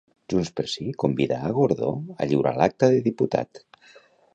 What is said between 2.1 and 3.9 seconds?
a lliurar l'acta de diputat.